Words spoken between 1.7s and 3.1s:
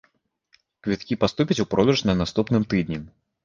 продаж на наступным тыдні.